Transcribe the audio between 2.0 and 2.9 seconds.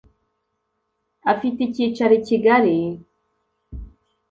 i Kigali